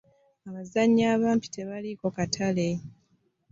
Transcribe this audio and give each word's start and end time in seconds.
Abazannyi 0.47 1.03
abampi 1.15 1.47
tebaliko 1.55 2.05
katale. 2.15 2.67